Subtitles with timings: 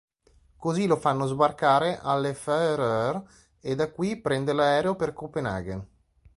[0.57, 3.21] Così lo fanno sbarcare alle Fær Øer
[3.59, 5.87] e da qui prende l'aereo per Copenaghen.